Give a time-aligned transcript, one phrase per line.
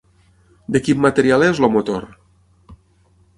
[0.75, 2.09] De quin material és el motor?